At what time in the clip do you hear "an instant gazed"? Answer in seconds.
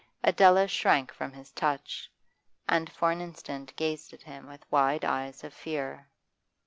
3.11-4.13